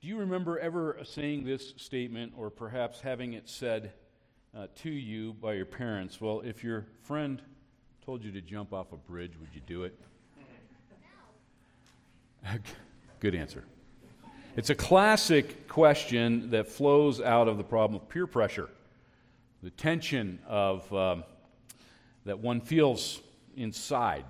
[0.00, 3.92] Do you remember ever saying this statement or perhaps having it said
[4.56, 6.22] uh, to you by your parents?
[6.22, 7.42] Well, if your friend
[8.06, 10.00] told you to jump off a bridge, would you do it?
[13.20, 13.62] Good answer.
[14.56, 18.70] It's a classic question that flows out of the problem of peer pressure,
[19.62, 21.24] the tension of um,
[22.24, 23.20] that one feels
[23.54, 24.24] inside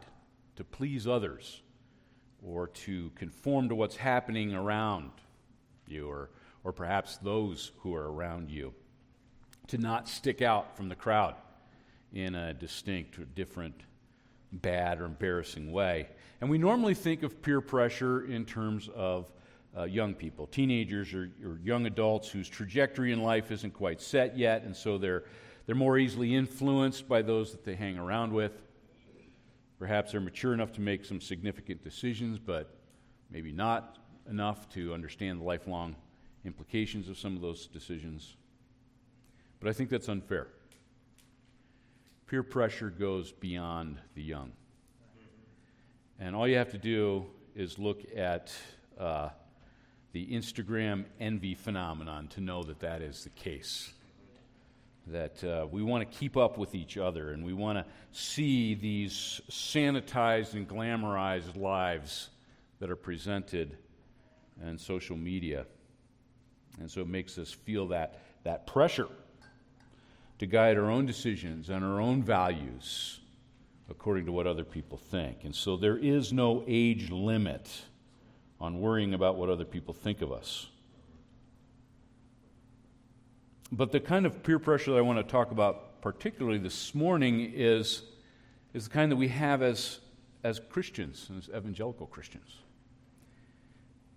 [0.57, 1.63] to please others
[2.45, 5.13] or to conform to what's happening around
[5.91, 6.31] you or,
[6.65, 8.73] or perhaps those who are around you,
[9.69, 11.35] to not stick out from the crowd
[12.13, 13.83] in a distinct or different,
[14.53, 16.09] bad or embarrassing way.
[16.41, 19.31] And we normally think of peer pressure in terms of
[19.77, 24.37] uh, young people, teenagers or, or, young adults whose trajectory in life isn't quite set
[24.37, 25.25] yet, and so they're,
[25.67, 28.63] they're more easily influenced by those that they hang around with.
[29.79, 32.75] Perhaps they're mature enough to make some significant decisions, but
[33.31, 33.99] maybe not
[34.31, 35.97] enough to understand the lifelong
[36.45, 38.37] implications of some of those decisions.
[39.61, 40.49] But I think that's unfair.
[42.27, 44.53] Peer pressure goes beyond the young.
[46.19, 48.53] And all you have to do is look at
[48.99, 49.31] uh,
[50.13, 53.93] the Instagram envy phenomenon to know that that is the case.
[55.07, 58.75] That uh, we want to keep up with each other and we want to see
[58.75, 62.31] these sanitized and glamorized lives
[62.81, 63.77] that are presented
[64.67, 65.67] in social media.
[66.79, 69.09] And so it makes us feel that, that pressure
[70.39, 73.21] to guide our own decisions and our own values
[73.91, 75.45] according to what other people think.
[75.45, 77.69] And so there is no age limit
[78.61, 80.69] on worrying about what other people think of us.
[83.73, 87.53] But the kind of peer pressure that I want to talk about particularly this morning
[87.55, 88.03] is,
[88.75, 89.99] is the kind that we have as,
[90.43, 92.57] as Christians, as evangelical Christians.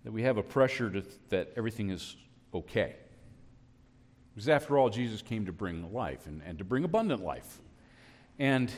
[0.04, 2.16] That we have a pressure to, that everything is
[2.52, 2.96] okay.
[4.34, 7.60] Because after all, Jesus came to bring life and, and to bring abundant life.
[8.38, 8.70] And,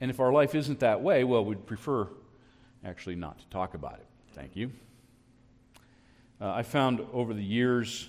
[0.00, 2.08] and if our life isn't that way, well, we'd prefer
[2.84, 4.06] actually not to talk about it.
[4.32, 4.70] Thank you.
[6.40, 8.08] Uh, I found over the years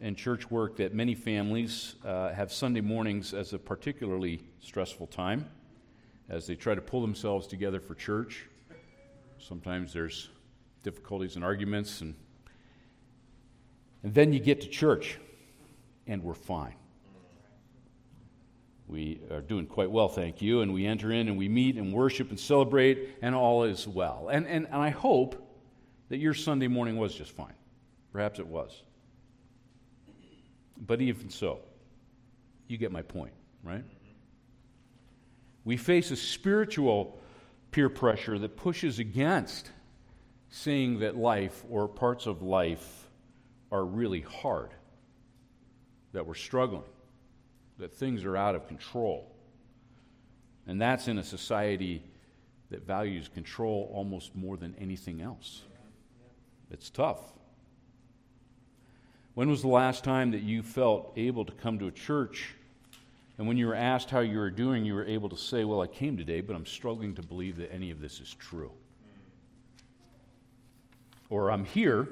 [0.00, 5.48] in church work that many families uh, have Sunday mornings as a particularly stressful time
[6.28, 8.46] as they try to pull themselves together for church.
[9.38, 10.28] Sometimes there's
[10.82, 12.14] difficulties and arguments, and,
[14.02, 15.18] and then you get to church,
[16.06, 16.74] and we're fine.
[18.88, 21.92] We are doing quite well, thank you, and we enter in and we meet and
[21.92, 24.28] worship and celebrate, and all is well.
[24.30, 25.48] And, and, and I hope
[26.08, 27.54] that your Sunday morning was just fine.
[28.12, 28.82] Perhaps it was.
[30.76, 31.60] But even so,
[32.66, 33.32] you get my point,
[33.62, 33.84] right?
[35.64, 37.18] We face a spiritual
[37.70, 39.70] peer pressure that pushes against
[40.52, 43.08] seeing that life or parts of life
[43.72, 44.68] are really hard,
[46.12, 46.84] that we're struggling,
[47.78, 49.34] that things are out of control.
[50.66, 52.04] And that's in a society
[52.70, 55.62] that values control almost more than anything else.
[56.70, 57.20] It's tough.
[59.32, 62.54] When was the last time that you felt able to come to a church
[63.38, 65.80] and when you were asked how you were doing, you were able to say, Well,
[65.80, 68.70] I came today, but I'm struggling to believe that any of this is true?
[71.32, 72.08] Or I'm here,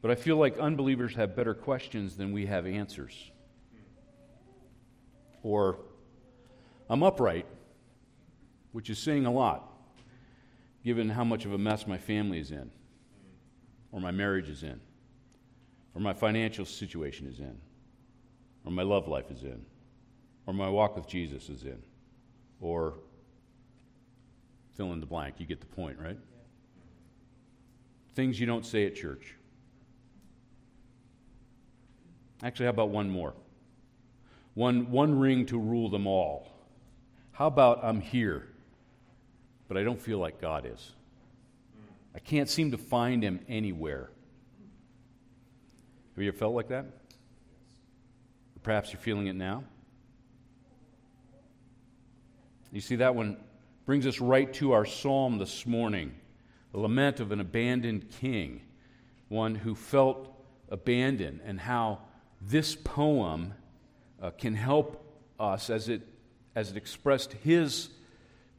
[0.00, 3.30] but I feel like unbelievers have better questions than we have answers.
[5.42, 5.80] Or
[6.88, 7.44] I'm upright,
[8.72, 9.70] which is saying a lot,
[10.82, 12.70] given how much of a mess my family is in
[13.92, 14.80] or my marriage is in,
[15.94, 17.54] or my financial situation is in,
[18.64, 19.60] or my love life is in,
[20.46, 21.82] or my walk with Jesus is in,
[22.62, 22.94] or
[24.72, 25.34] fill in the blank.
[25.36, 26.16] You get the point, right?
[28.14, 29.34] Things you don't say at church.
[32.42, 33.34] Actually, how about one more?
[34.54, 36.48] One, one ring to rule them all.
[37.32, 38.46] How about I'm here,
[39.66, 40.92] but I don't feel like God is?
[42.14, 44.10] I can't seem to find him anywhere.
[46.14, 46.84] Have you ever felt like that?
[46.84, 49.64] Or perhaps you're feeling it now.
[52.70, 53.38] You see, that one
[53.86, 56.14] brings us right to our psalm this morning
[56.74, 58.60] the lament of an abandoned king,
[59.28, 60.28] one who felt
[60.68, 62.00] abandoned, and how
[62.40, 63.54] this poem
[64.20, 65.00] uh, can help
[65.38, 66.02] us as it,
[66.56, 67.90] as it expressed his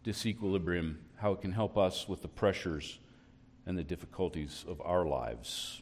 [0.06, 3.00] disequilibrium, how it can help us with the pressures
[3.66, 5.82] and the difficulties of our lives.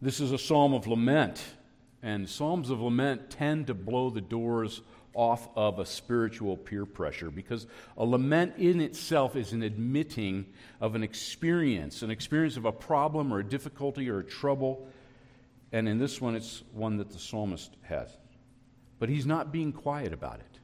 [0.00, 1.42] This is a psalm of lament,
[2.04, 4.80] and psalms of lament tend to blow the doors
[5.14, 7.66] off of a spiritual peer pressure because
[7.96, 10.46] a lament in itself is an admitting
[10.80, 14.86] of an experience, an experience of a problem or a difficulty or a trouble.
[15.72, 18.08] And in this one, it's one that the psalmist has.
[18.98, 20.58] But he's not being quiet about it.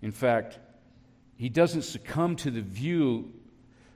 [0.00, 0.58] In fact,
[1.36, 3.32] he doesn't succumb to the view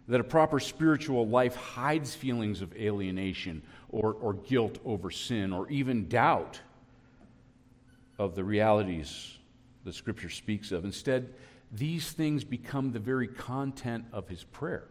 [0.08, 5.68] that a proper spiritual life hides feelings of alienation or, or guilt over sin or
[5.68, 6.60] even doubt
[8.18, 9.36] of the realities
[9.84, 10.84] that Scripture speaks of.
[10.84, 11.34] Instead,
[11.72, 14.88] these things become the very content of his prayer.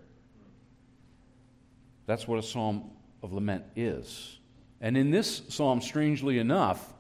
[2.05, 2.91] That's what a psalm
[3.23, 4.39] of lament is.
[4.81, 6.93] And in this psalm, strangely enough,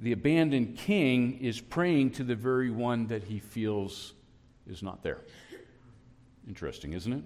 [0.00, 4.14] the abandoned king is praying to the very one that he feels
[4.66, 5.20] is not there.
[6.46, 7.22] Interesting, isn't it?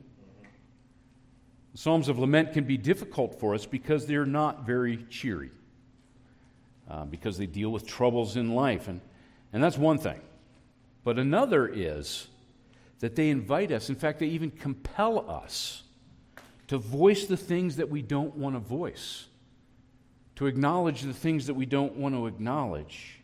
[1.75, 5.51] Psalms of Lament can be difficult for us because they're not very cheery,
[6.91, 8.89] uh, because they deal with troubles in life.
[8.89, 9.01] And,
[9.53, 10.21] and that's one thing.
[11.05, 12.29] But another is
[13.01, 15.83] that they invite us, in fact, they even compel us
[16.69, 19.27] to voice the things that we don't want to voice,
[20.37, 23.17] to acknowledge the things that we don't want to acknowledge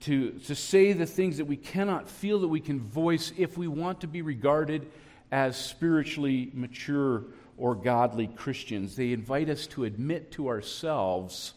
[0.00, 3.68] to, to say the things that we cannot feel that we can voice if we
[3.68, 4.90] want to be regarded
[5.30, 7.24] as spiritually mature
[7.58, 8.96] or godly Christians.
[8.96, 11.52] They invite us to admit to ourselves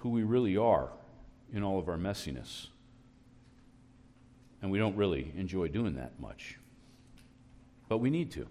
[0.00, 0.90] who we really are
[1.52, 2.68] in all of our messiness.
[4.62, 6.58] And we don't really enjoy doing that much.
[7.88, 8.46] But we need to.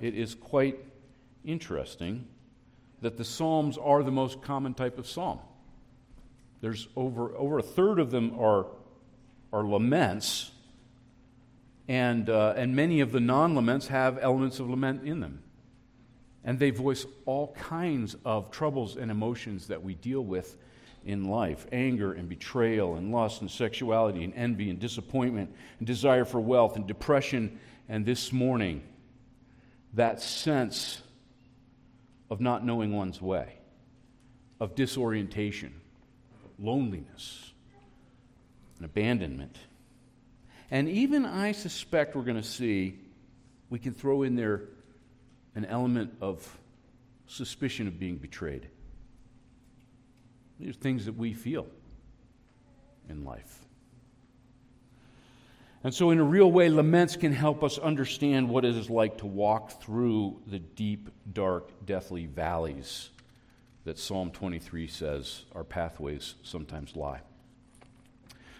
[0.00, 0.78] It is quite
[1.44, 2.26] interesting
[3.00, 5.40] that the Psalms are the most common type of psalm.
[6.60, 8.66] There's over, over a third of them are,
[9.52, 10.52] are laments,
[11.88, 15.42] and, uh, and many of the non laments have elements of lament in them.
[16.44, 20.56] And they voice all kinds of troubles and emotions that we deal with
[21.04, 26.24] in life anger and betrayal and lust and sexuality and envy and disappointment and desire
[26.24, 27.58] for wealth and depression.
[27.88, 28.82] And this morning,
[29.94, 31.02] that sense
[32.30, 33.54] of not knowing one's way,
[34.58, 35.74] of disorientation,
[36.58, 37.52] loneliness
[38.78, 39.56] and abandonment.
[40.70, 42.98] And even I suspect we're going to see,
[43.68, 44.62] we can throw in there
[45.54, 46.58] an element of
[47.26, 48.68] suspicion of being betrayed.
[50.58, 51.66] These are things that we feel
[53.08, 53.58] in life.
[55.84, 59.18] And so, in a real way, laments can help us understand what it is like
[59.18, 63.10] to walk through the deep, dark, deathly valleys
[63.84, 67.20] that Psalm 23 says our pathways sometimes lie.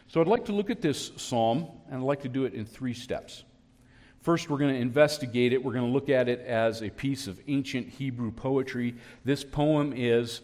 [0.08, 2.64] So I'd like to look at this psalm, and I'd like to do it in
[2.64, 3.44] three steps.
[4.22, 5.62] First, we're going to investigate it.
[5.62, 8.94] We're going to look at it as a piece of ancient Hebrew poetry.
[9.24, 10.42] This poem is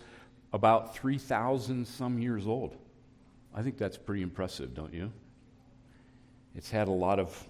[0.53, 2.77] about 3,000 some years old.
[3.55, 5.13] I think that's pretty impressive, don't you?
[6.57, 7.47] It's had a lot of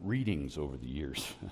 [0.00, 1.32] readings over the years.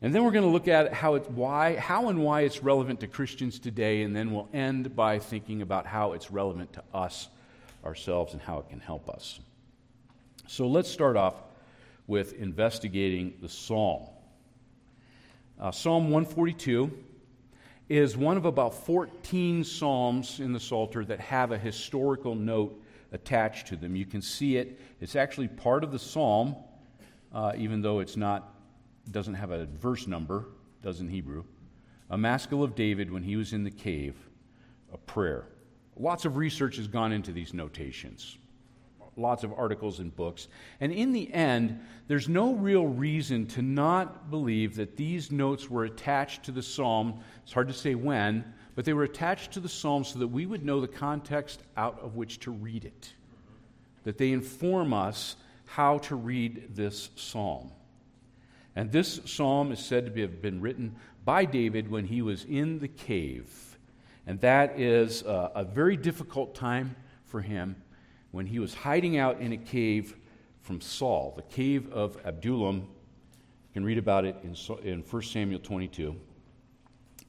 [0.00, 3.00] And then we're going to look at how, it's, why, how and why it's relevant
[3.00, 7.28] to Christians today, and then we'll end by thinking about how it's relevant to us
[7.84, 9.40] ourselves and how it can help us.
[10.46, 11.34] So let's start off
[12.08, 14.08] with investigating the psalm.
[15.60, 16.90] Uh, psalm 142
[17.88, 22.82] is one of about 14 psalms in the Psalter that have a historical note
[23.12, 23.96] attached to them.
[23.96, 26.56] You can see it, it's actually part of the psalm,
[27.32, 28.54] uh, even though it's not
[29.10, 30.46] doesn't have a verse number,
[30.82, 31.44] does in Hebrew.
[32.10, 34.16] A maskil of David when he was in the cave,
[34.92, 35.46] a prayer.
[35.96, 38.36] Lots of research has gone into these notations,
[39.18, 40.48] lots of articles and books.
[40.80, 45.84] And in the end, there's no real reason to not believe that these notes were
[45.84, 47.20] attached to the psalm.
[47.42, 48.44] It's hard to say when,
[48.74, 51.98] but they were attached to the psalm so that we would know the context out
[52.00, 53.12] of which to read it,
[54.04, 57.72] that they inform us how to read this psalm.
[58.74, 60.94] And this psalm is said to have been written
[61.24, 63.76] by David when he was in the cave.
[64.26, 66.94] And that is a, a very difficult time
[67.24, 67.76] for him
[68.38, 70.14] when he was hiding out in a cave
[70.60, 72.76] from Saul, the cave of Adullam.
[72.76, 74.54] You can read about it in,
[74.88, 76.14] in 1 Samuel 22.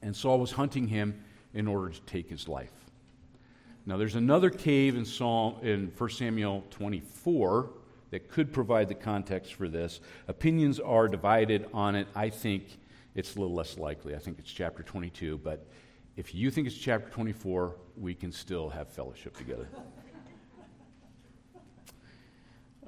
[0.02, 1.20] And Saul was hunting him
[1.52, 2.70] in order to take his life.
[3.86, 7.70] Now, there's another cave in, Psalm, in 1 Samuel 24
[8.12, 9.98] that could provide the context for this.
[10.28, 12.06] Opinions are divided on it.
[12.14, 12.78] I think
[13.16, 14.14] it's a little less likely.
[14.14, 15.66] I think it's chapter 22, but
[16.16, 19.66] if you think it's chapter 24, we can still have fellowship together.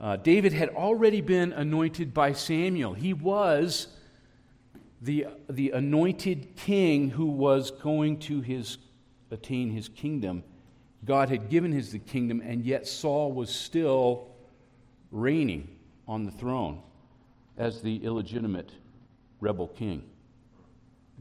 [0.03, 2.93] Uh, David had already been anointed by Samuel.
[2.93, 3.87] He was
[5.01, 8.77] the, the anointed king who was going to his,
[9.31, 10.45] attain his kingdom
[11.05, 14.29] God had given his the kingdom, and yet Saul was still
[15.11, 16.81] reigning on the throne
[17.59, 18.71] as the illegitimate
[19.41, 20.05] rebel king.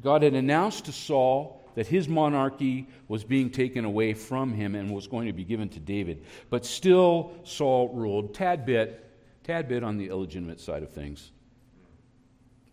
[0.02, 4.94] God had announced to Saul that his monarchy was being taken away from him and
[4.94, 6.24] was going to be given to David.
[6.50, 9.10] But still, Saul ruled, tad bit,
[9.44, 11.32] tad bit on the illegitimate side of things.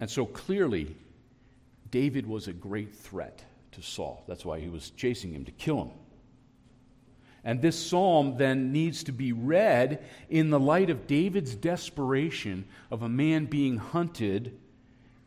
[0.00, 0.94] And so clearly,
[1.90, 4.24] David was a great threat to Saul.
[4.26, 5.90] That's why he was chasing him to kill him.
[7.44, 13.02] And this psalm then needs to be read in the light of David's desperation of
[13.02, 14.58] a man being hunted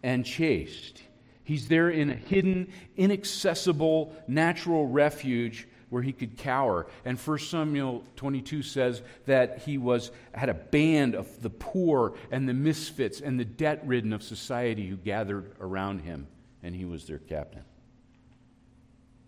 [0.04, 1.02] and chased.
[1.44, 6.88] He's there in a hidden, inaccessible, natural refuge where he could cower.
[7.04, 12.48] And 1 Samuel 22 says that he was had a band of the poor and
[12.48, 16.28] the misfits and the debt-ridden of society who gathered around him,
[16.64, 17.66] and he was their captain.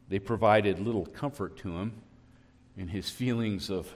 [0.08, 1.94] They provided little comfort to him
[2.78, 3.94] in his feelings of,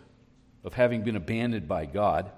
[0.66, 2.30] of having been abandoned by God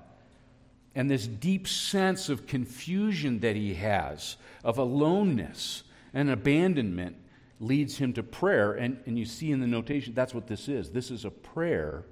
[0.96, 7.16] and this deep sense of confusion that he has, of aloneness and abandonment,
[7.60, 8.74] leads him to prayer.
[8.74, 10.90] And, and you see in the notation, that's what this is.
[10.90, 12.06] This is a prayer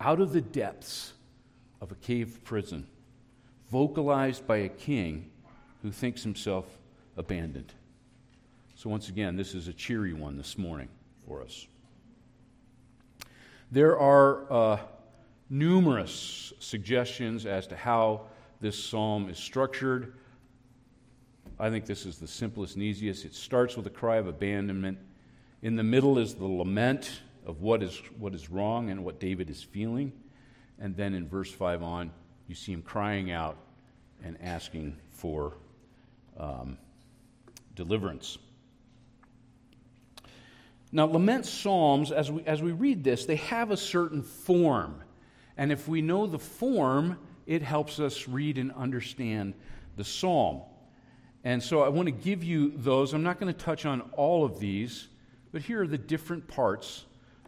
[0.00, 1.12] out of the depths
[1.80, 2.86] of a cave prison,
[3.70, 5.30] vocalized by a king
[5.82, 6.66] who thinks himself
[7.16, 7.72] abandoned.
[8.74, 10.88] So, once again, this is a cheery one this morning
[11.26, 11.66] for us.
[13.70, 14.78] There are uh,
[15.52, 18.22] numerous suggestions as to how
[18.62, 20.14] this psalm is structured.
[21.60, 23.26] I think this is the simplest and easiest.
[23.26, 24.98] It starts with a cry of abandonment.
[25.60, 29.50] In the middle is the lament of what is, what is wrong and what David
[29.50, 30.12] is feeling.
[30.80, 32.10] And then in verse 5 on,
[32.48, 33.58] you see him crying out
[34.24, 35.58] and asking for
[36.38, 36.78] um,
[37.76, 38.38] deliverance.
[40.90, 45.01] Now, lament psalms, as we, as we read this, they have a certain form.
[45.56, 49.54] And if we know the form, it helps us read and understand
[49.96, 50.62] the psalm.
[51.44, 53.12] And so I want to give you those.
[53.12, 55.08] I'm not going to touch on all of these,
[55.50, 57.04] but here are the different parts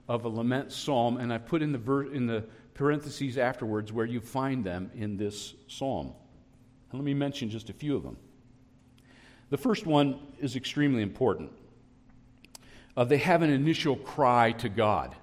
[0.08, 2.44] of a lament psalm, and I put in the, ver- in the
[2.74, 6.12] parentheses afterwards where you find them in this psalm.
[6.90, 8.16] And let me mention just a few of them.
[9.50, 11.52] The first one is extremely important.
[12.96, 15.14] Uh, they have an initial cry to God.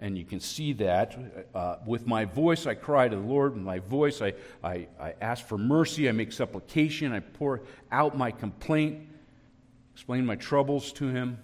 [0.00, 1.16] And you can see that.
[1.54, 3.54] Uh, with my voice, I cry to the Lord.
[3.54, 6.08] With my voice, I, I, I ask for mercy.
[6.08, 7.12] I make supplication.
[7.12, 9.08] I pour out my complaint,
[9.94, 11.38] explain my troubles to Him.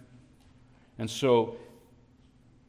[0.98, 1.56] And so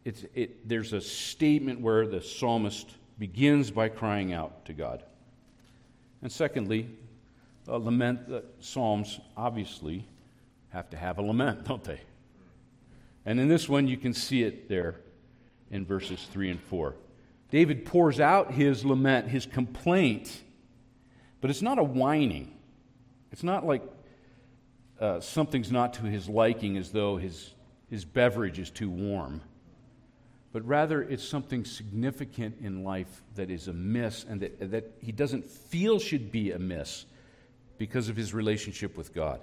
[0.05, 2.89] it's, it, there's a statement where the psalmist
[3.19, 5.03] begins by crying out to God.
[6.21, 6.89] And secondly,
[7.67, 10.07] a lament, the Psalms obviously
[10.69, 12.01] have to have a lament, don't they?
[13.25, 14.95] And in this one, you can see it there
[15.71, 16.95] in verses 3 and 4.
[17.51, 20.41] David pours out his lament, his complaint,
[21.41, 22.53] but it's not a whining.
[23.31, 23.83] It's not like
[24.99, 27.53] uh, something's not to his liking as though his,
[27.89, 29.41] his beverage is too warm,
[30.51, 35.45] but rather it's something significant in life that is amiss and that, that he doesn't
[35.45, 37.05] feel should be amiss
[37.77, 39.41] because of his relationship with God.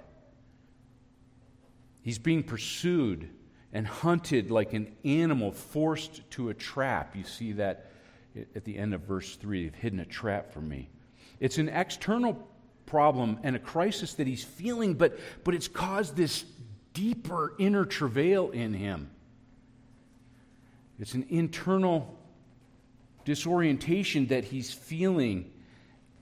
[2.01, 3.29] He's being pursued
[3.73, 7.15] and hunted like an animal forced to a trap.
[7.15, 7.87] You see that
[8.55, 9.63] at the end of verse 3.
[9.63, 10.89] They've hidden a trap for me.
[11.39, 12.47] It's an external
[12.85, 16.45] problem and a crisis that he's feeling, but, but it's caused this
[16.93, 19.09] deeper inner travail in him.
[20.99, 22.15] It's an internal
[23.25, 25.51] disorientation that he's feeling.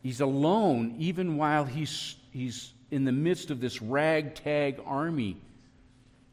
[0.02, 5.38] He's alone even while he's, he's in the midst of this ragtag army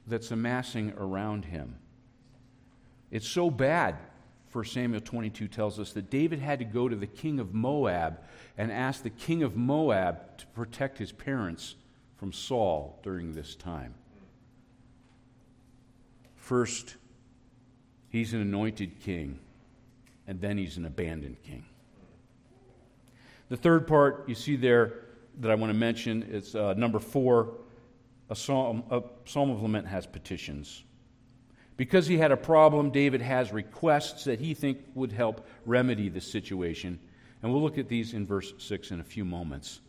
[0.09, 1.77] that's amassing around him.
[3.11, 3.97] It's so bad,
[4.53, 8.21] 1 Samuel 22 tells us, that David had to go to the king of Moab
[8.57, 11.77] and ask the king of Moab to protect his parents
[12.17, 13.95] from Saul during this time.
[16.37, 16.97] First,
[18.09, 19.39] he's an anointed king,
[20.27, 21.65] and then he's an abandoned king.
[23.49, 25.05] The third part you see there
[25.41, 27.55] that I want to mention is uh, number four
[28.31, 30.83] a psalm, a psalm of lament has petitions.
[31.77, 36.21] Because he had a problem, David has requests that he think would help remedy the
[36.21, 36.99] situation.
[37.43, 39.81] And we'll look at these in verse 6 in a few moments.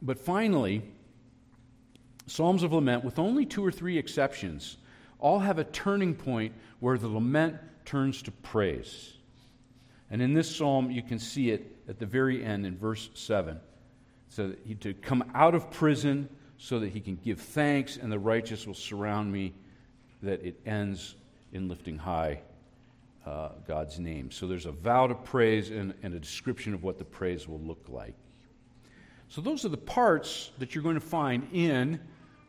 [0.00, 0.82] But finally,
[2.26, 4.76] Psalms of Lament, with only two or three exceptions,
[5.18, 9.14] all have a turning point where the lament turns to praise.
[10.10, 13.58] And in this psalm, you can see it at the very end in verse 7.
[14.28, 16.28] So he, to come out of prison
[16.62, 19.54] so that he can give thanks and the righteous will surround me,
[20.22, 21.16] that it ends
[21.52, 22.38] in lifting high
[23.24, 24.30] uh, God's name.
[24.30, 27.60] So there's a vow to praise and, and a description of what the praise will
[27.60, 28.14] look like.
[29.28, 31.98] So those are the parts that you're going to find in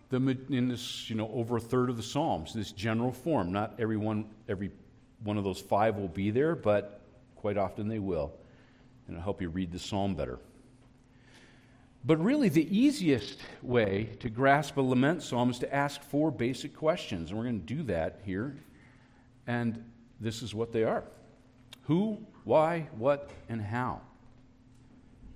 [0.09, 2.53] the in this you know over a third of the Psalms.
[2.53, 3.53] This general form.
[3.53, 4.71] Not every one every
[5.23, 6.99] one of those five will be there, but
[7.35, 8.33] quite often they will,
[9.07, 10.39] and it'll help you read the psalm better.
[12.03, 16.75] But really, the easiest way to grasp a lament psalm is to ask four basic
[16.75, 18.55] questions, and we're going to do that here.
[19.45, 19.83] And
[20.19, 21.03] this is what they are
[21.83, 24.01] Who, why, what, and how.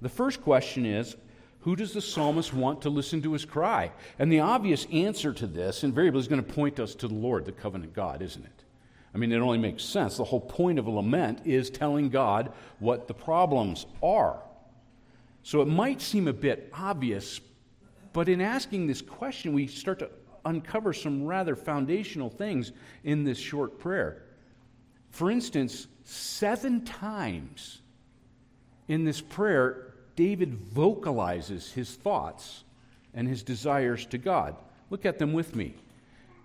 [0.02, 1.16] The first question is
[1.62, 3.92] Who does the psalmist want to listen to his cry?
[4.18, 7.46] And the obvious answer to this invariably is going to point us to the Lord,
[7.46, 8.64] the covenant God, isn't it?
[9.14, 10.18] I mean, it only makes sense.
[10.18, 14.40] The whole point of a lament is telling God what the problems are.
[15.46, 17.40] So it might seem a bit obvious,
[18.14, 20.10] but in asking this question, we start to
[20.44, 22.72] uncover some rather foundational things
[23.04, 24.24] in this short prayer.
[25.12, 27.84] For instance, seven times
[28.88, 32.64] in this prayer, David vocalizes his thoughts
[33.14, 34.56] and his desires to God.
[34.90, 35.76] Look at them with me.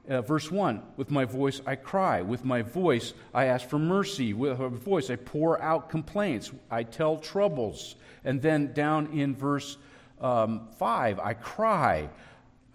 [0.08, 2.22] Uh, verse 1 With my voice I cry.
[2.22, 4.32] With my voice I ask for mercy.
[4.32, 6.50] With my voice I pour out complaints.
[6.70, 7.96] I tell troubles.
[8.24, 9.76] And then down in verse
[10.20, 12.08] um, 5, I cry.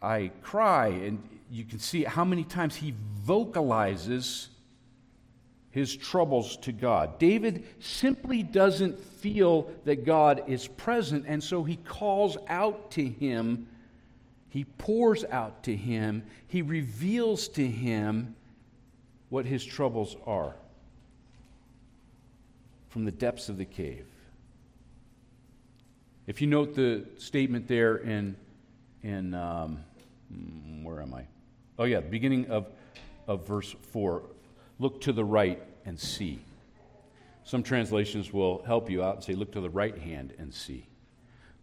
[0.01, 0.87] I cry.
[0.87, 4.49] And you can see how many times he vocalizes
[5.75, 7.19] his troubles to God.
[7.19, 13.67] David simply doesn't feel that God is present, and so he calls out to him.
[14.49, 16.23] He pours out to him.
[16.47, 18.35] He reveals to him
[19.29, 20.55] what his troubles are
[22.89, 24.05] from the depths of the cave.
[26.27, 28.35] If you note the statement there in,
[29.03, 29.83] in um,
[30.33, 31.25] hmm, where am I?
[31.77, 32.67] Oh, yeah, beginning of,
[33.27, 34.23] of verse 4.
[34.79, 36.39] Look to the right and see.
[37.43, 40.87] Some translations will help you out and say, Look to the right hand and see.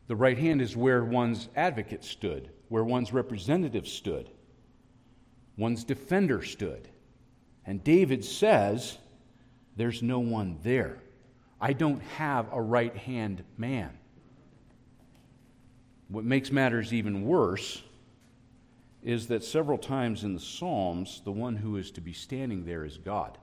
[0.07, 4.31] The right hand is where one's advocate stood, where one's representative stood,
[5.59, 6.89] one's defender stood.
[7.67, 8.97] And David says,
[9.77, 10.97] There's no one there.
[11.61, 13.91] I don't have a right hand man.
[16.09, 17.83] What makes matters even worse
[19.03, 22.87] is that several times in the Psalms, the one who is to be standing there
[22.87, 23.37] is God.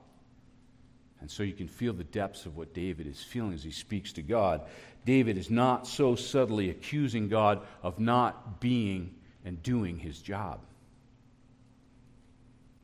[1.20, 4.12] And so you can feel the depths of what David is feeling as he speaks
[4.14, 4.62] to God.
[5.04, 10.60] David is not so subtly accusing God of not being and doing his job.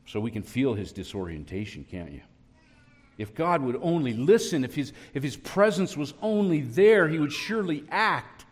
[0.05, 2.21] So we can feel his disorientation, can't you?
[3.17, 7.33] If God would only listen, if his, if his presence was only there, he would
[7.33, 8.45] surely act.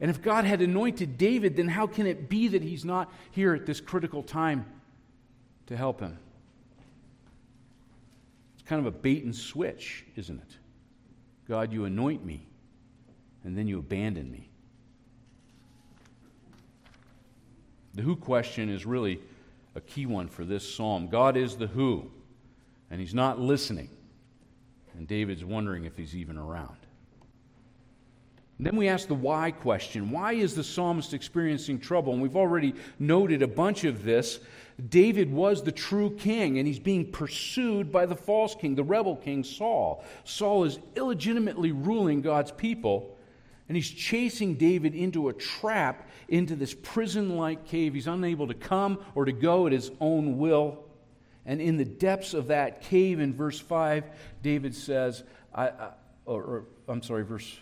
[0.00, 3.54] And if God had anointed David, then how can it be that he's not here
[3.54, 4.64] at this critical time
[5.66, 6.16] to help him?
[8.54, 10.56] It's kind of a bait and switch, isn't it?
[11.48, 12.46] God, you anoint me,
[13.44, 14.50] and then you abandon me.
[17.96, 19.20] The who question is really
[19.74, 21.08] a key one for this psalm.
[21.08, 22.10] God is the who,
[22.90, 23.90] and he's not listening.
[24.96, 26.76] And David's wondering if he's even around.
[28.58, 30.10] And then we ask the why question.
[30.10, 32.12] Why is the psalmist experiencing trouble?
[32.12, 34.40] And we've already noted a bunch of this.
[34.88, 39.16] David was the true king, and he's being pursued by the false king, the rebel
[39.16, 40.04] king Saul.
[40.24, 43.15] Saul is illegitimately ruling God's people,
[43.68, 47.94] and he's chasing David into a trap, into this prison like cave.
[47.94, 50.84] He's unable to come or to go at his own will.
[51.44, 54.04] And in the depths of that cave, in verse 5,
[54.42, 55.24] David says,
[55.54, 55.90] I, I
[56.26, 57.58] or, or I'm sorry, verse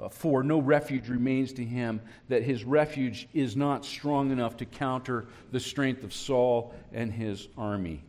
[0.00, 4.66] uh, for no refuge remains to him, that his refuge is not strong enough to
[4.66, 8.02] counter the strength of Saul and his army.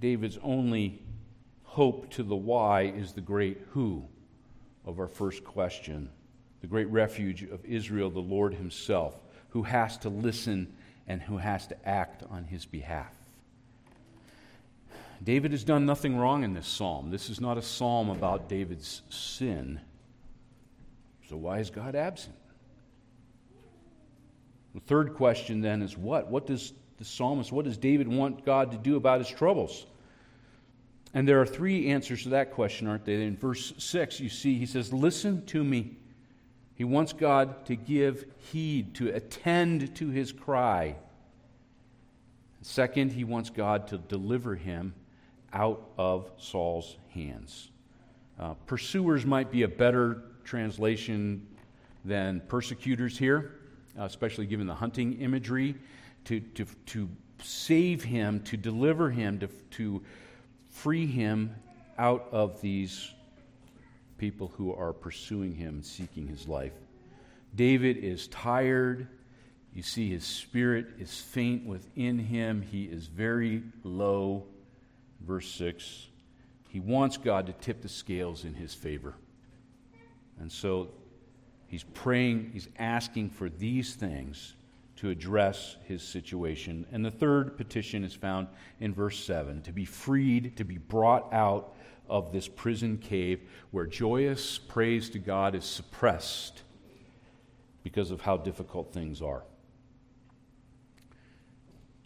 [0.00, 1.02] David's only
[1.64, 4.06] hope to the why is the great who
[4.90, 6.10] of our first question.
[6.60, 9.18] The great refuge of Israel, the Lord Himself,
[9.50, 10.74] who has to listen
[11.06, 13.12] and who has to act on His behalf.
[15.22, 17.10] David has done nothing wrong in this psalm.
[17.10, 19.80] This is not a psalm about David's sin.
[21.28, 22.34] So, why is God absent?
[24.74, 26.28] The third question then is what?
[26.28, 29.86] What does the psalmist, what does David want God to do about his troubles?
[31.12, 33.20] And there are three answers to that question, aren't there?
[33.20, 35.96] In verse 6, you see, he says, Listen to me.
[36.74, 40.96] He wants God to give heed, to attend to his cry.
[42.62, 44.94] Second, he wants God to deliver him
[45.52, 47.70] out of Saul's hands.
[48.38, 51.46] Uh, pursuers might be a better translation
[52.04, 53.58] than persecutors here,
[53.98, 55.74] uh, especially given the hunting imagery,
[56.24, 57.08] to, to, to
[57.42, 60.02] save him, to deliver him, to, to
[60.70, 61.54] free him
[61.98, 63.12] out of these
[64.18, 66.72] people who are pursuing him seeking his life.
[67.54, 69.08] David is tired.
[69.74, 72.62] You see, his spirit is faint within him.
[72.62, 74.46] He is very low.
[75.20, 76.08] Verse 6.
[76.68, 79.14] He wants God to tip the scales in his favor.
[80.38, 80.90] And so
[81.66, 84.54] he's praying, he's asking for these things
[85.00, 86.84] to address his situation.
[86.92, 88.48] And the third petition is found
[88.80, 91.74] in verse 7 to be freed, to be brought out
[92.06, 96.64] of this prison cave where joyous praise to God is suppressed
[97.82, 99.42] because of how difficult things are.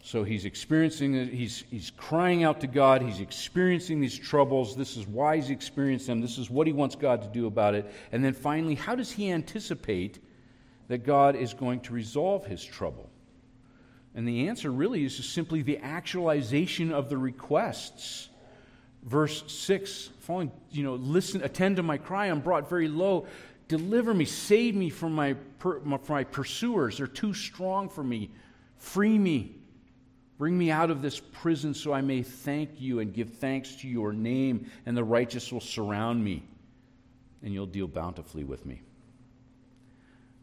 [0.01, 1.27] So he's experiencing.
[1.27, 3.01] He's, he's crying out to God.
[3.01, 4.77] He's experiencing these troubles.
[4.77, 6.21] This is why he's experienced them.
[6.21, 7.91] This is what he wants God to do about it.
[8.13, 10.19] And then finally, how does he anticipate
[10.87, 13.09] that God is going to resolve his trouble?
[14.15, 18.29] And the answer really is simply the actualization of the requests.
[19.03, 22.27] Verse 6, following, you know, listen, attend to my cry.
[22.27, 23.27] I'm brought very low.
[23.67, 26.97] Deliver me, save me from my, from my pursuers.
[26.97, 28.31] They're too strong for me.
[28.77, 29.55] Free me.
[30.37, 33.87] Bring me out of this prison so I may thank you and give thanks to
[33.87, 36.43] your name, and the righteous will surround me,
[37.41, 38.81] and you'll deal bountifully with me.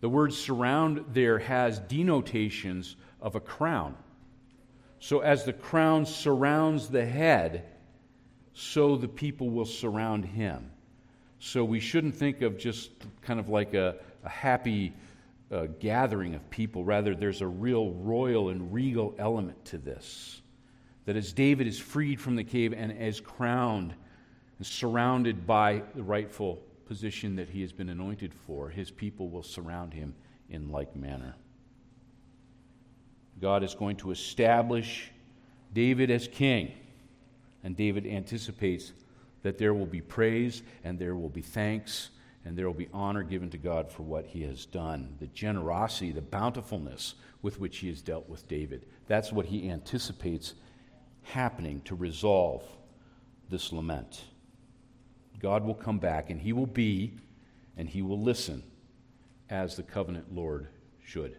[0.02, 3.94] The word surround there has denotations of a crown.
[4.98, 7.66] So, as the crown surrounds the head,
[8.52, 10.72] so the people will surround him.
[11.38, 12.90] So, we shouldn't think of just
[13.22, 14.92] kind of like a, a happy
[15.52, 16.82] uh, gathering of people.
[16.82, 20.42] Rather, there's a real royal and regal element to this.
[21.04, 23.94] That as David is freed from the cave and as crowned
[24.58, 26.60] and surrounded by the rightful
[26.92, 30.14] position that he has been anointed for, his people will surround him
[30.50, 31.34] in like manner.
[33.40, 35.10] God is going to establish
[35.72, 36.70] David as king,
[37.64, 38.92] and David anticipates
[39.42, 42.10] that there will be praise and there will be thanks
[42.44, 45.16] and there will be honor given to God for what he has done.
[45.18, 48.84] The generosity, the bountifulness with which he has dealt with David.
[49.06, 50.52] That's what he anticipates
[51.22, 52.62] happening to resolve
[53.48, 54.24] this lament.
[55.42, 57.14] God will come back and he will be
[57.76, 58.62] and he will listen
[59.50, 60.68] as the covenant Lord
[61.04, 61.36] should.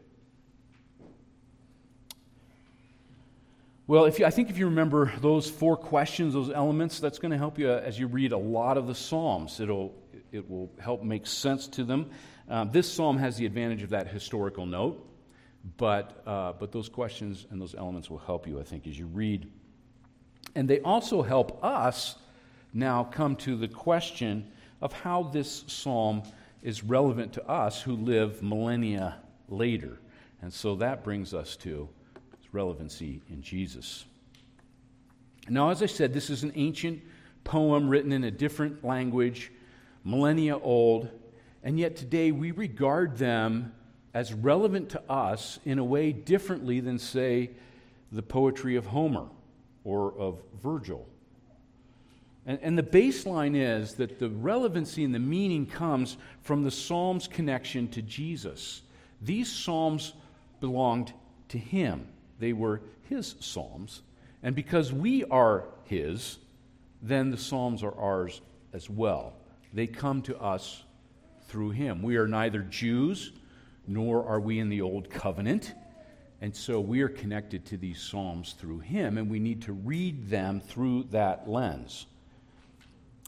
[3.88, 7.32] Well, if you, I think if you remember those four questions, those elements, that's going
[7.32, 9.60] to help you as you read a lot of the Psalms.
[9.60, 9.94] It'll,
[10.32, 12.10] it will help make sense to them.
[12.50, 15.06] Um, this psalm has the advantage of that historical note,
[15.78, 19.08] but, uh, but those questions and those elements will help you, I think, as you
[19.08, 19.50] read.
[20.56, 22.16] And they also help us
[22.74, 26.24] now come to the question of how this psalm
[26.64, 30.00] is relevant to us who live millennia later.
[30.42, 31.88] And so that brings us to
[32.34, 34.06] its relevancy in Jesus.
[35.50, 37.02] Now, as I said, this is an ancient
[37.44, 39.52] poem written in a different language,
[40.04, 41.10] millennia old,
[41.64, 43.74] and yet today we regard them
[44.14, 47.52] as relevant to us in a way differently than, say,
[48.12, 49.28] the poetry of Homer
[49.84, 51.08] or of Virgil
[52.46, 57.28] and, and the baseline is that the relevancy and the meaning comes from the Psalms'
[57.28, 58.82] connection to Jesus.
[59.22, 60.14] These Psalms
[60.60, 61.14] belonged
[61.50, 62.08] to Him,
[62.40, 64.02] they were His Psalms.
[64.42, 66.40] And because we are His,
[67.02, 68.42] then the Psalms are ours
[68.74, 69.34] as well.
[69.74, 70.84] They come to us
[71.48, 72.02] through Him.
[72.02, 73.32] We are neither Jews
[73.88, 75.74] nor are we in the Old Covenant.
[76.42, 80.30] And so we are connected to these Psalms through Him, and we need to read
[80.30, 82.06] them through that lens.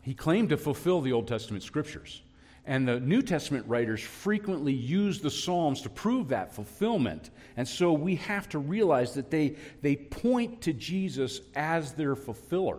[0.05, 2.21] He claimed to fulfill the Old Testament scriptures.
[2.67, 7.31] And the New Testament writers frequently use the Psalms to prove that fulfillment.
[7.57, 12.77] And so we have to realize that they, they point to Jesus as their fulfiller.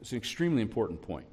[0.00, 1.26] It's an extremely important point.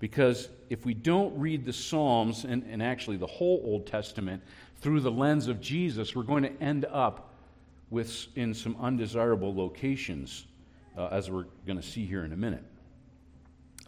[0.00, 4.42] Because if we don't read the Psalms, and, and actually the whole Old Testament,
[4.80, 7.34] through the lens of Jesus, we're going to end up
[7.90, 10.46] with, in some undesirable locations,
[10.96, 12.64] uh, as we're going to see here in a minute.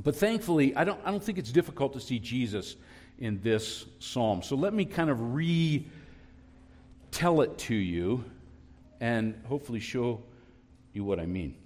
[0.02, 2.76] But thankfully, I don't, I don't think it's difficult to see Jesus
[3.18, 4.42] in this psalm.
[4.42, 5.86] So let me kind of re
[7.10, 8.24] tell it to you
[9.00, 10.22] and hopefully show
[10.92, 11.56] you what I mean.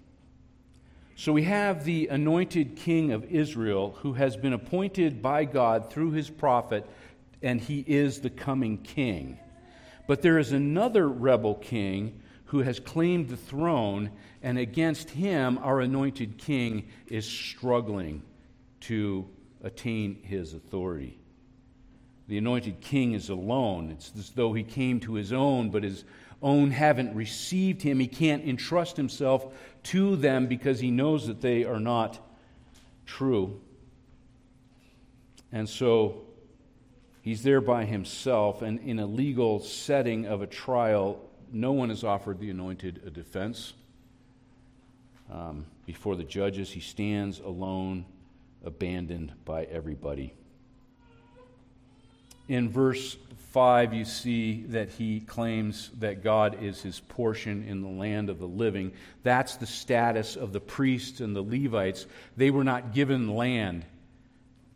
[1.16, 6.10] So we have the anointed king of Israel who has been appointed by God through
[6.10, 6.84] his prophet,
[7.40, 9.38] and he is the coming king.
[10.08, 14.10] But there is another rebel king who has claimed the throne,
[14.42, 18.22] and against him, our anointed king is struggling
[18.80, 19.26] to
[19.62, 21.18] attain his authority.
[22.28, 23.90] The anointed king is alone.
[23.90, 26.04] It's as though he came to his own, but his
[26.42, 27.98] own haven't received him.
[28.00, 29.46] He can't entrust himself
[29.84, 32.18] to them because he knows that they are not
[33.06, 33.60] true.
[35.52, 36.22] And so
[37.22, 41.20] he's there by himself, and in a legal setting of a trial,
[41.54, 43.72] no one has offered the anointed a defense.
[45.30, 48.04] Um, before the judges, he stands alone,
[48.64, 50.34] abandoned by everybody.
[52.48, 53.16] In verse
[53.52, 58.38] 5, you see that he claims that God is his portion in the land of
[58.38, 58.92] the living.
[59.22, 62.06] That's the status of the priests and the Levites.
[62.36, 63.86] They were not given land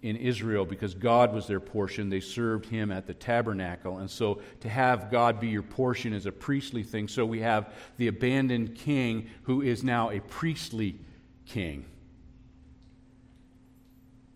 [0.00, 2.08] in Israel because God was their portion.
[2.08, 3.98] They served him at the tabernacle.
[3.98, 7.08] And so to have God be your portion is a priestly thing.
[7.08, 10.98] So we have the abandoned king who is now a priestly
[11.46, 11.84] king.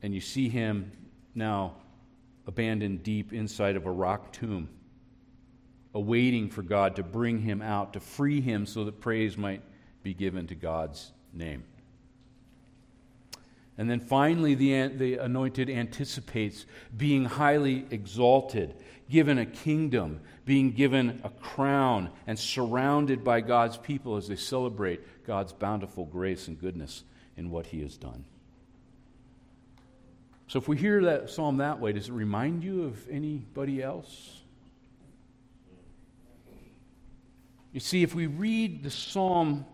[0.02, 0.90] And you see him
[1.34, 1.76] now
[2.46, 4.68] abandoned deep inside of a rock tomb,
[5.94, 9.62] awaiting for God to bring him out, to free him so that praise might
[10.02, 11.62] be given to God's name.
[13.78, 18.74] And then finally, the, the anointed anticipates being highly exalted,
[19.08, 25.26] given a kingdom, being given a crown, and surrounded by God's people as they celebrate
[25.26, 27.04] God's bountiful grace and goodness
[27.36, 28.24] in what he has done.
[30.48, 34.42] So, if we hear that psalm that way, does it remind you of anybody else?
[37.72, 39.64] You see, if we read the psalm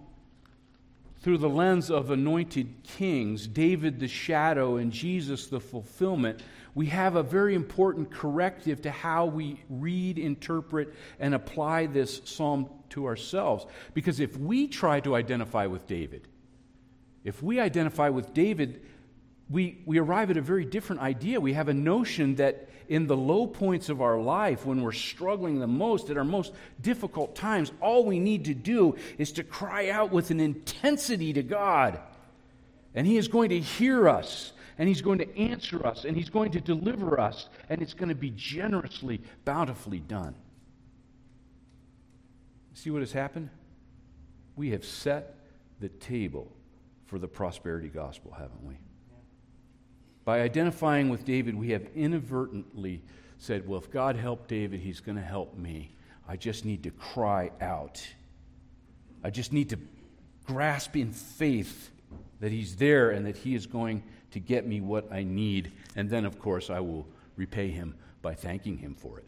[1.21, 6.43] through the lens of anointed kings, David the shadow and Jesus the fulfillment,
[6.75, 12.69] we have a very important corrective to how we read, interpret, and apply this psalm
[12.91, 13.67] to ourselves.
[13.95, 16.29] Because if we try to identify with David,
[17.25, 18.81] if we identify with David,
[19.51, 21.41] we, we arrive at a very different idea.
[21.41, 25.59] We have a notion that in the low points of our life, when we're struggling
[25.59, 29.91] the most, at our most difficult times, all we need to do is to cry
[29.91, 31.99] out with an intensity to God.
[32.95, 36.31] And He is going to hear us, and He's going to answer us, and He's
[36.31, 40.35] going to deliver us, and it's going to be generously, bountifully done.
[42.75, 43.51] See what has happened?
[44.57, 45.37] We have set
[45.81, 46.53] the table
[47.07, 48.77] for the prosperity gospel, haven't we?
[50.29, 53.01] By identifying with David, we have inadvertently
[53.39, 55.91] said, well, if God helped David, he's going to help me.
[56.29, 58.07] I just need to cry out.
[59.25, 59.79] I just need to
[60.45, 61.89] grasp in faith
[62.41, 65.73] that he's there and that he is going to get me what I need.
[65.97, 69.25] And then, of course, I will repay him by thanking him for it.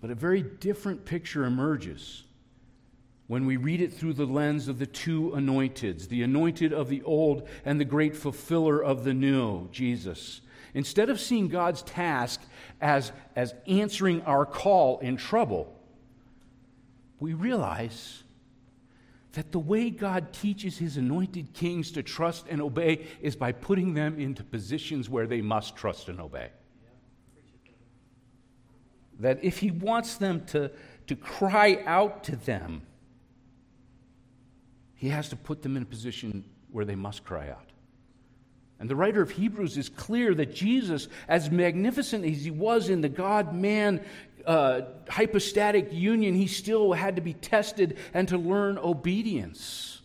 [0.00, 2.22] But a very different picture emerges
[3.26, 7.02] when we read it through the lens of the two anointeds, the anointed of the
[7.02, 10.40] old and the great fulfiller of the new, Jesus.
[10.74, 12.40] Instead of seeing God's task
[12.80, 15.74] as, as answering our call in trouble,
[17.18, 18.22] we realize
[19.32, 23.94] that the way God teaches his anointed kings to trust and obey is by putting
[23.94, 26.50] them into positions where they must trust and obey.
[29.18, 30.70] That if he wants them to,
[31.06, 32.82] to cry out to them,
[34.96, 37.70] he has to put them in a position where they must cry out.
[38.78, 43.00] And the writer of Hebrews is clear that Jesus, as magnificent as he was in
[43.00, 44.04] the God man
[44.44, 50.00] uh, hypostatic union, he still had to be tested and to learn obedience.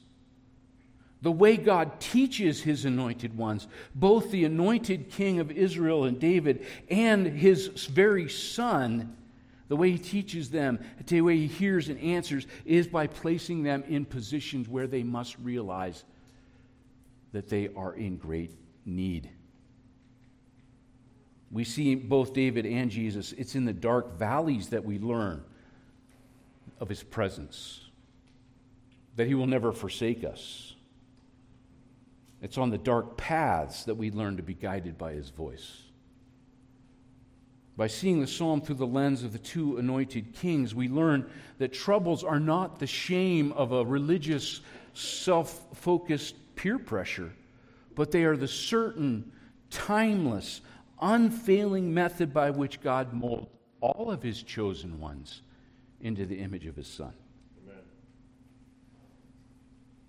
[1.21, 6.65] The way God teaches his anointed ones, both the anointed king of Israel and David
[6.89, 9.15] and his very son,
[9.71, 13.86] the way he teaches them, the way he hears and answers, is by placing them
[13.88, 16.03] in positions where they must realize
[17.31, 18.51] that they are in great
[18.86, 19.29] need.
[21.49, 25.41] We see both David and Jesus, it's in the dark valleys that we learn
[26.81, 27.79] of his presence,
[29.15, 30.75] that he will never forsake us.
[32.41, 35.84] It's on the dark paths that we learn to be guided by his voice.
[37.77, 41.73] By seeing the psalm through the lens of the two anointed kings, we learn that
[41.73, 44.62] troubles are not the shame of a religious,
[44.93, 47.31] self focused peer pressure,
[47.95, 49.31] but they are the certain,
[49.69, 50.62] timeless,
[51.01, 53.47] unfailing method by which God molds
[53.81, 55.41] all of his chosen ones
[56.01, 57.13] into the image of his Son.
[57.63, 57.84] Amen.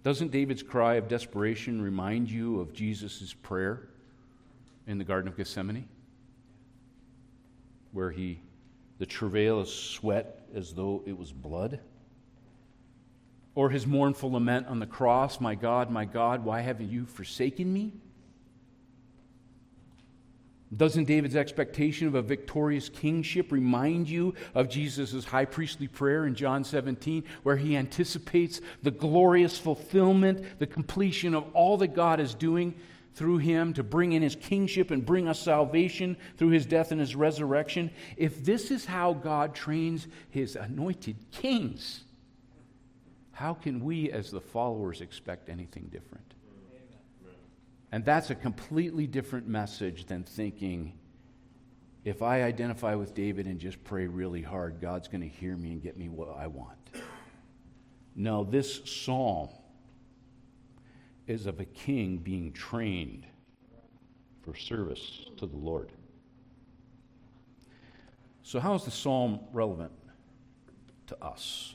[0.03, 3.88] Doesn't David's cry of desperation remind you of Jesus' prayer
[4.87, 5.88] in the Garden of Gethsemane?
[7.92, 8.40] Where he,
[8.98, 11.81] the travail is sweat as though it was blood?
[13.55, 17.72] Or his mournful lament on the cross, My God, my God, why haven't you forsaken
[17.72, 17.92] me?
[20.74, 26.35] Doesn't David's expectation of a victorious kingship remind you of Jesus' high priestly prayer in
[26.35, 32.35] John 17, where he anticipates the glorious fulfillment, the completion of all that God is
[32.35, 32.74] doing
[33.14, 37.01] through him to bring in his kingship and bring us salvation through his death and
[37.01, 37.90] his resurrection?
[38.16, 42.05] If this is how God trains his anointed kings,
[43.33, 46.35] how can we as the followers expect anything different?
[47.90, 50.94] And that's a completely different message than thinking
[52.05, 55.72] if I identify with David and just pray really hard, God's going to hear me
[55.72, 56.79] and get me what I want.
[58.16, 59.48] No, this psalm
[61.27, 63.27] is of a king being trained
[64.43, 65.93] for service to the Lord.
[68.43, 69.93] So, how is the psalm relevant
[71.07, 71.75] to us?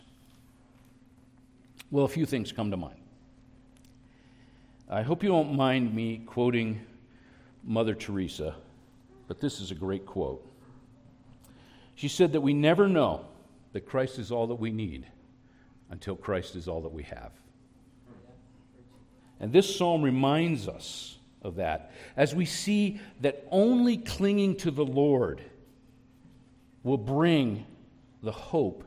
[1.90, 3.00] Well, a few things come to mind.
[4.90, 6.82] I hope you don't mind me quoting
[7.64, 8.56] Mother Teresa,
[9.28, 10.46] but this is a great quote.
[11.96, 13.26] She said that we never know
[13.74, 15.08] that Christ is all that we need
[15.90, 17.32] until Christ is all that we have.
[19.39, 24.86] And this psalm reminds us of that as we see that only clinging to the
[24.86, 25.41] Lord
[26.84, 27.65] will bring
[28.23, 28.84] the hope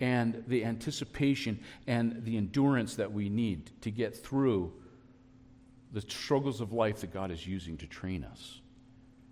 [0.00, 4.72] and the anticipation and the endurance that we need to get through
[5.92, 8.60] the struggles of life that God is using to train us.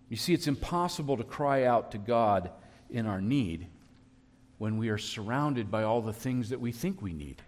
[0.09, 2.51] You see, it's impossible to cry out to God
[2.91, 3.67] in our need
[4.59, 7.43] when we are surrounded by all the things that we think we need.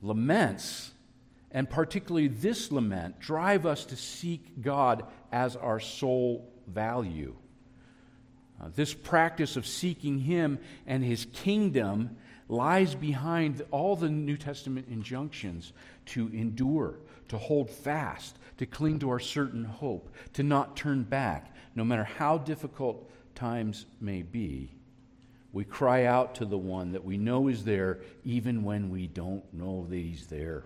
[0.00, 0.92] Laments,
[1.50, 7.34] and particularly this lament, drive us to seek God as our sole value.
[8.60, 12.16] Uh, this practice of seeking Him and His kingdom
[12.48, 15.72] lies behind all the New Testament injunctions
[16.06, 21.54] to endure, to hold fast, to cling to our certain hope, to not turn back,
[21.74, 24.72] no matter how difficult times may be.
[25.52, 29.44] We cry out to the one that we know is there, even when we don't
[29.52, 30.64] know that he's there.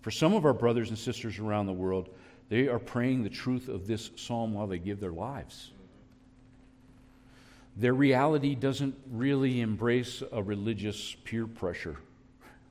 [0.00, 2.08] For some of our brothers and sisters around the world,
[2.48, 5.72] they are praying the truth of this psalm while they give their lives.
[7.76, 11.96] Their reality doesn't really embrace a religious peer pressure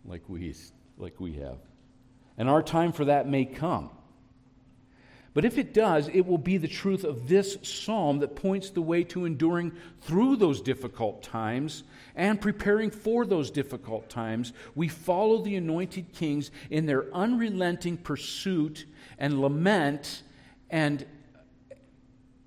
[0.05, 0.53] like we
[0.97, 1.57] like we have.
[2.37, 3.89] And our time for that may come.
[5.37, 8.81] But if it does, it will be the truth of this psalm that points the
[8.81, 9.71] way to enduring
[10.01, 11.83] through those difficult times
[12.15, 14.51] and preparing for those difficult times.
[14.73, 18.87] We follow the anointed kings in their unrelenting pursuit
[19.19, 20.23] and lament
[20.71, 21.05] and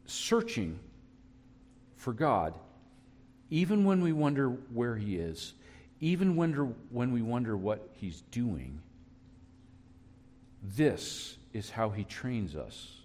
[0.07, 0.81] searching
[1.95, 2.59] for God,
[3.51, 5.55] even when we wonder where He is
[6.01, 8.81] even when we wonder what he's doing,
[10.63, 12.97] this is how he trains us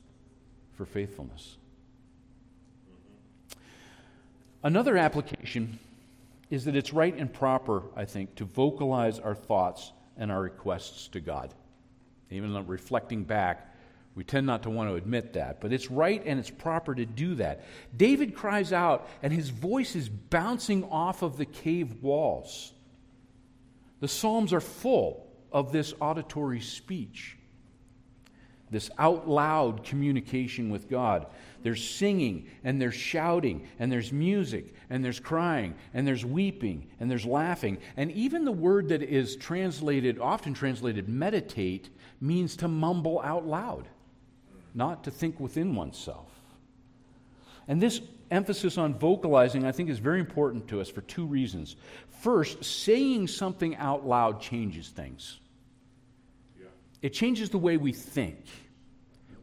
[0.73, 1.57] for faithfulness.
[4.63, 5.79] Another application
[6.49, 11.07] is that it's right and proper, I think, to vocalize our thoughts and our requests
[11.09, 11.53] to God.
[12.29, 13.75] Even reflecting back,
[14.15, 17.05] we tend not to want to admit that, but it's right and it's proper to
[17.05, 17.65] do that.
[17.95, 22.71] David cries out, and his voice is bouncing off of the cave walls.
[23.99, 27.34] The Psalms are full of this auditory speech,
[28.71, 31.27] this out loud communication with God.
[31.63, 37.09] There's singing, and there's shouting, and there's music, and there's crying, and there's weeping, and
[37.09, 37.79] there's laughing.
[37.97, 41.89] And even the word that is translated, often translated meditate,
[42.21, 43.87] means to mumble out loud,
[44.73, 46.29] not to think within oneself.
[47.67, 51.75] And this emphasis on vocalizing, I think, is very important to us for two reasons.
[52.21, 55.39] First, saying something out loud changes things.
[57.05, 58.47] It changes the way we think.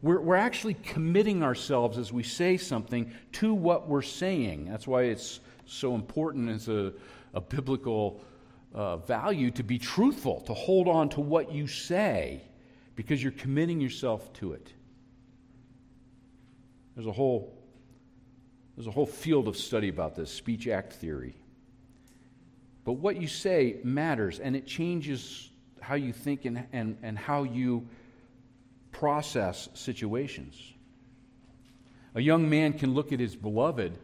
[0.01, 4.65] We're, we're actually committing ourselves as we say something to what we're saying.
[4.65, 6.91] That's why it's so important as a,
[7.33, 8.21] a biblical
[8.73, 12.41] uh, value to be truthful, to hold on to what you say,
[12.97, 14.73] because you're committing yourself to it.
[16.95, 17.57] There's a whole
[18.75, 21.37] there's a whole field of study about this, speech act theory.
[22.83, 25.49] But what you say matters, and it changes
[25.83, 27.87] how you think and, and, and how you
[28.91, 30.73] process situations.
[32.15, 33.97] A young man can look at his beloved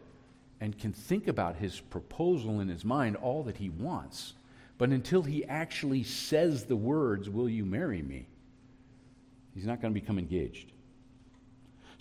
[0.60, 4.34] and can think about his proposal in his mind, all that he wants.
[4.76, 8.26] But until he actually says the words, Will you marry me?
[9.54, 10.72] he's not going to become engaged.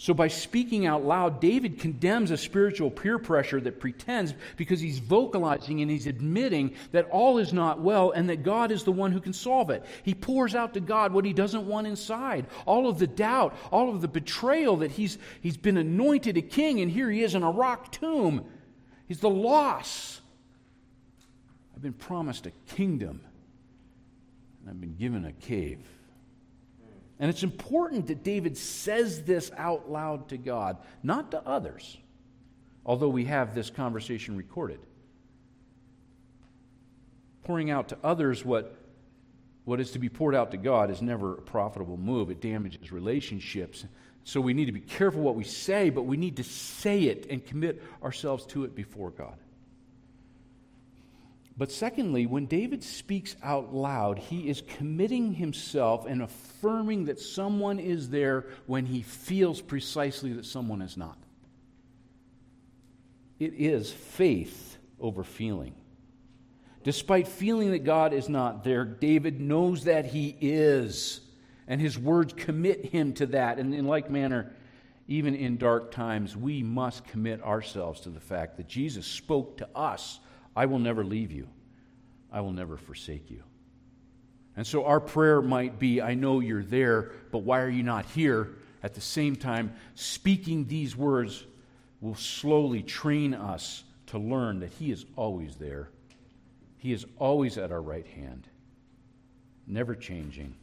[0.01, 4.99] So, by speaking out loud, David condemns a spiritual peer pressure that pretends because he's
[4.99, 9.11] vocalizing and he's admitting that all is not well and that God is the one
[9.11, 9.83] who can solve it.
[10.03, 13.93] He pours out to God what he doesn't want inside all of the doubt, all
[13.93, 17.43] of the betrayal that he's, he's been anointed a king, and here he is in
[17.43, 18.45] a rock tomb.
[19.05, 20.21] He's the loss.
[21.75, 23.19] I've been promised a kingdom,
[24.61, 25.79] and I've been given a cave.
[27.19, 31.97] And it's important that David says this out loud to God, not to others,
[32.85, 34.79] although we have this conversation recorded.
[37.43, 38.73] Pouring out to others what,
[39.65, 42.29] what is to be poured out to God is never a profitable move.
[42.29, 43.83] It damages relationships.
[44.23, 47.27] So we need to be careful what we say, but we need to say it
[47.29, 49.35] and commit ourselves to it before God.
[51.59, 57.79] But secondly, when David speaks out loud, he is committing himself and affirming that someone
[57.79, 61.17] is there when he feels precisely that someone is not.
[63.39, 65.75] It is faith over feeling.
[66.85, 71.19] Despite feeling that God is not there, David knows that he is,
[71.67, 73.59] and his words commit him to that.
[73.59, 74.53] And in like manner,
[75.09, 79.67] even in dark times, we must commit ourselves to the fact that Jesus spoke to
[79.75, 80.21] us
[80.55, 81.47] I will never leave you,
[82.31, 83.43] I will never forsake you.
[84.55, 88.05] And so our prayer might be I know you're there, but why are you not
[88.05, 88.55] here?
[88.83, 91.45] At the same time, speaking these words
[92.01, 95.89] will slowly train us to learn that He is always there.
[96.77, 98.47] He is always at our right hand,
[99.67, 100.55] never changing,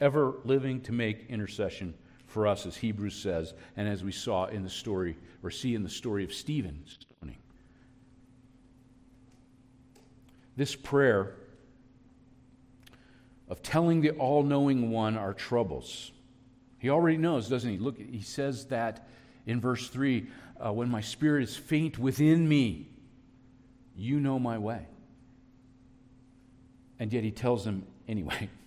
[0.00, 1.94] ever living to make intercession
[2.26, 5.82] for us, as Hebrews says, and as we saw in the story, or see in
[5.82, 6.82] the story of Stephen
[10.56, 11.34] This prayer
[13.48, 16.10] of telling the all knowing one our troubles.
[16.78, 17.78] He already knows, doesn't he?
[17.78, 19.06] Look, he says that
[19.46, 20.26] in verse 3
[20.64, 22.88] uh, when my spirit is faint within me,
[23.96, 24.86] you know my way.
[26.98, 28.48] And yet he tells them anyway.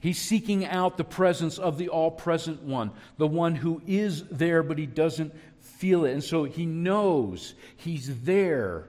[0.00, 4.64] He's seeking out the presence of the all present one, the one who is there,
[4.64, 6.12] but he doesn't feel it.
[6.12, 8.88] And so he knows he's there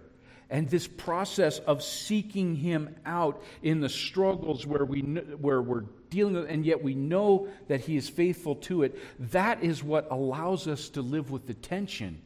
[0.54, 6.36] and this process of seeking him out in the struggles where, we, where we're dealing
[6.36, 8.96] with, and yet we know that he is faithful to it,
[9.32, 12.22] that is what allows us to live with the tension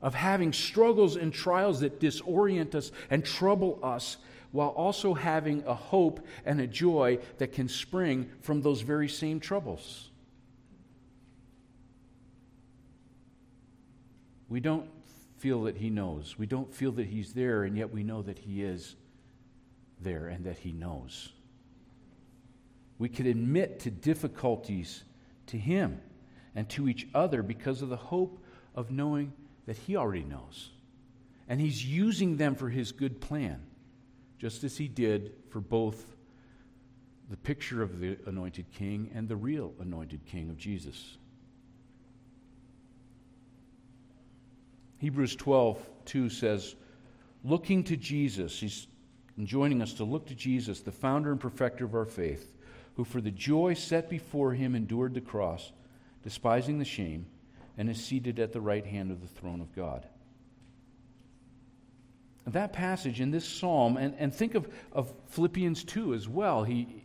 [0.00, 4.16] of having struggles and trials that disorient us and trouble us
[4.52, 9.40] while also having a hope and a joy that can spring from those very same
[9.40, 10.08] troubles.
[14.48, 14.88] We don't
[15.40, 16.38] feel that He knows.
[16.38, 18.94] We don't feel that He's there, and yet we know that He is
[20.00, 21.30] there and that He knows.
[22.98, 25.02] We can admit to difficulties
[25.46, 26.00] to Him
[26.54, 29.32] and to each other because of the hope of knowing
[29.66, 30.70] that He already knows.
[31.48, 33.62] And He's using them for His good plan,
[34.38, 36.16] just as He did for both
[37.30, 41.16] the picture of the anointed king and the real anointed king of Jesus.
[45.00, 46.76] Hebrews 12, 2 says,
[47.42, 48.86] looking to Jesus, he's
[49.38, 52.54] enjoining us to look to Jesus, the founder and perfecter of our faith,
[52.96, 55.72] who for the joy set before him endured the cross,
[56.22, 57.24] despising the shame,
[57.78, 60.06] and is seated at the right hand of the throne of God.
[62.46, 66.62] That passage in this psalm, and, and think of, of Philippians 2 as well.
[66.62, 67.04] He,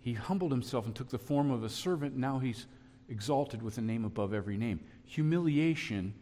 [0.00, 2.16] he humbled himself and took the form of a servant.
[2.16, 2.66] Now he's
[3.10, 4.80] exalted with a name above every name.
[5.04, 6.14] Humiliation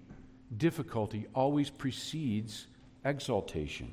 [0.56, 2.66] difficulty always precedes
[3.04, 3.92] exaltation.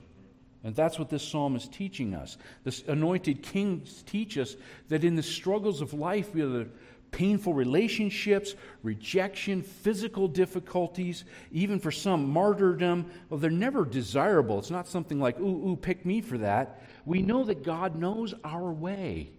[0.64, 2.38] And that's what this psalm is teaching us.
[2.64, 4.56] This anointed kings teach us
[4.90, 6.68] that in the struggles of life, whether
[7.12, 14.58] painful relationships, rejection, physical difficulties, even for some martyrdom, well, they're never desirable.
[14.60, 16.82] It's not something like, ooh, ooh, pick me for that.
[17.06, 19.30] We know that God knows our way.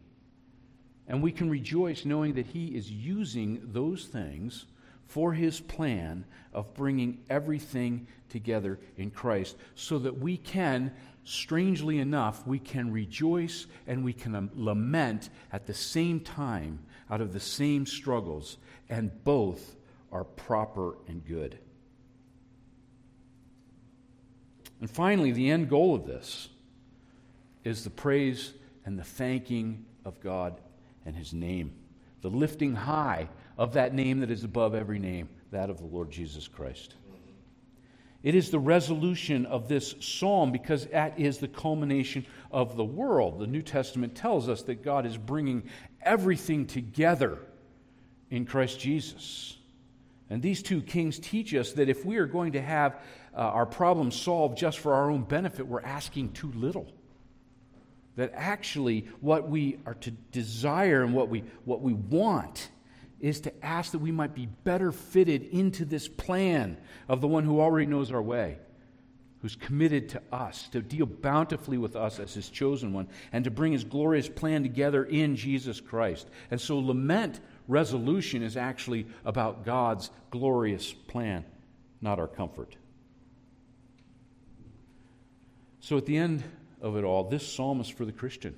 [1.09, 4.67] And we can rejoice knowing that He is using those things
[5.07, 10.93] for his plan of bringing everything together in Christ so that we can,
[11.25, 16.81] strangely enough, we can rejoice and we can lament at the same time
[17.11, 18.57] out of the same struggles,
[18.89, 19.77] and both
[20.11, 21.59] are proper and good.
[24.81, 26.49] And finally, the end goal of this
[27.65, 28.53] is the praise
[28.85, 30.61] and the thanking of God
[31.05, 31.73] and his name,
[32.21, 33.29] the lifting high
[33.59, 36.95] of that name that is above every name, that of the Lord Jesus Christ.
[38.23, 43.39] It is the resolution of this psalm because that is the culmination of the world.
[43.39, 45.63] The New Testament tells us that God is bringing
[46.03, 47.39] everything together
[48.31, 49.57] in Christ Jesus.
[50.29, 53.01] And these two kings teach us that if we are going to have
[53.33, 56.93] uh, our problems solved just for our own benefit, we're asking too little.
[58.17, 62.71] That actually, what we are to desire and what we, what we want
[63.21, 66.77] is to ask that we might be better fitted into this plan
[67.09, 68.59] of the one who already knows our way,
[69.41, 73.51] who's committed to us, to deal bountifully with us as his chosen one, and to
[73.51, 76.29] bring his glorious plan together in Jesus Christ.
[76.51, 81.45] And so, lament resolution is actually about God's glorious plan,
[82.01, 82.77] not our comfort.
[85.81, 86.45] So, at the end
[86.83, 88.55] of it all, this psalm is for the Christian.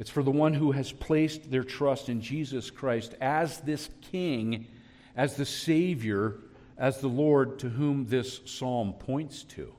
[0.00, 4.66] It's for the one who has placed their trust in Jesus Christ as this King,
[5.14, 6.38] as the Savior,
[6.78, 9.74] as the Lord to whom this psalm points to.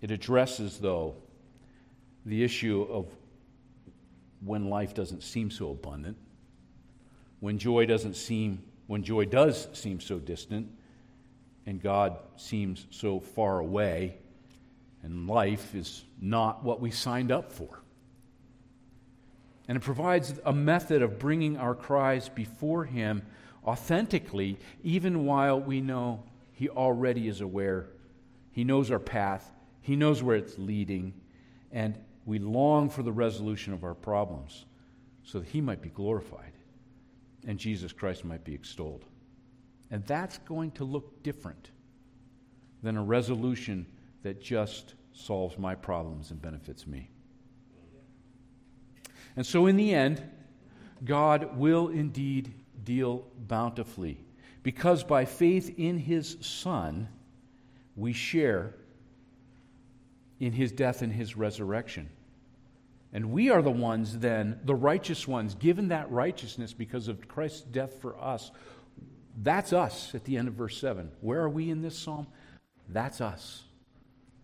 [0.00, 1.14] It addresses, though,
[2.26, 3.06] the issue of
[4.44, 6.16] when life doesn't seem so abundant,
[7.38, 10.68] when joy doesn't seem, when joy does seem so distant,
[11.64, 14.16] and God seems so far away,
[15.04, 17.82] and life is not what we signed up for.
[19.68, 23.22] And it provides a method of bringing our cries before Him
[23.64, 27.90] authentically, even while we know He already is aware.
[28.50, 29.50] He knows our path,
[29.82, 31.12] He knows where it's leading,
[31.70, 34.64] and we long for the resolution of our problems
[35.22, 36.52] so that He might be glorified
[37.46, 39.04] and Jesus Christ might be extolled.
[39.90, 41.70] And that's going to look different
[42.82, 43.86] than a resolution
[44.22, 47.10] that just solves my problems and benefits me.
[49.36, 50.22] And so, in the end,
[51.04, 52.54] God will indeed
[52.84, 54.24] deal bountifully
[54.62, 57.08] because by faith in His Son,
[57.96, 58.74] we share
[60.40, 62.08] in His death and His resurrection.
[63.12, 67.62] And we are the ones, then, the righteous ones, given that righteousness because of Christ's
[67.62, 68.50] death for us.
[69.40, 71.10] That's us at the end of verse 7.
[71.20, 72.26] Where are we in this psalm?
[72.88, 73.64] That's us.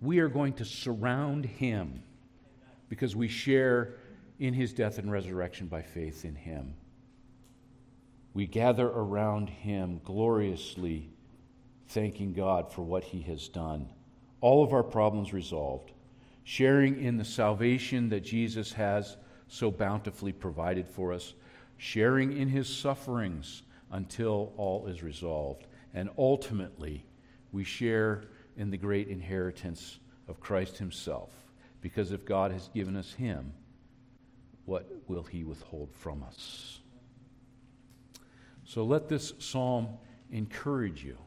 [0.05, 2.03] We are going to surround him
[2.89, 3.95] because we share
[4.39, 6.75] in his death and resurrection by faith in him.
[8.35, 11.09] We gather around him gloriously,
[11.89, 13.89] thanking God for what he has done.
[14.41, 15.93] All of our problems resolved
[16.45, 19.17] sharing in the salvation that Jesus has
[19.49, 21.33] so bountifully provided for us,
[21.79, 25.67] sharing in his sufferings until all is resolved.
[25.95, 27.05] And ultimately,
[27.51, 28.25] we share
[28.57, 29.99] in the great inheritance
[30.29, 31.31] of Christ himself.
[31.81, 33.53] Because if God has given us him,
[34.65, 36.81] what will he withhold from us?
[38.65, 39.89] So let this psalm
[40.31, 41.19] encourage you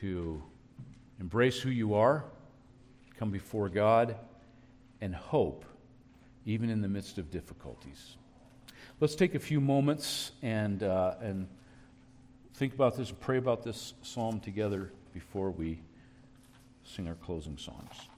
[0.00, 0.42] to
[1.20, 2.24] embrace who you are
[3.18, 4.16] come before God,
[5.00, 5.64] and hope,
[6.44, 8.16] even in the midst of difficulties.
[9.00, 11.48] Let's take a few moments and, uh, and
[12.54, 15.78] think about this, pray about this psalm together before we
[16.84, 18.08] sing our closing songs.